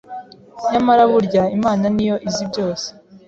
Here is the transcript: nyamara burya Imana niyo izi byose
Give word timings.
nyamara 0.71 1.03
burya 1.11 1.43
Imana 1.57 1.83
niyo 1.95 2.15
izi 2.27 2.43
byose 2.49 2.87